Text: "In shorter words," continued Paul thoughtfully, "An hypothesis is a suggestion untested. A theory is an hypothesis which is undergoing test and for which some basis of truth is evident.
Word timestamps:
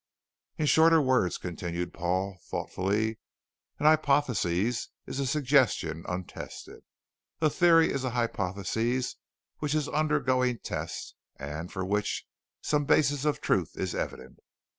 "In 0.57 0.65
shorter 0.65 0.99
words," 0.99 1.37
continued 1.37 1.93
Paul 1.93 2.39
thoughtfully, 2.49 3.19
"An 3.77 3.85
hypothesis 3.85 4.87
is 5.05 5.19
a 5.19 5.27
suggestion 5.27 6.05
untested. 6.09 6.81
A 7.39 7.51
theory 7.51 7.91
is 7.91 8.03
an 8.03 8.13
hypothesis 8.13 9.17
which 9.59 9.75
is 9.75 9.87
undergoing 9.87 10.57
test 10.57 11.13
and 11.35 11.71
for 11.71 11.85
which 11.85 12.25
some 12.63 12.85
basis 12.85 13.25
of 13.25 13.41
truth 13.41 13.77
is 13.77 13.93
evident. 13.93 14.39